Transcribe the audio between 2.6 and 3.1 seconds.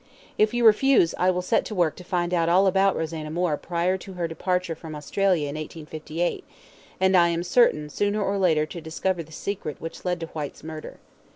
about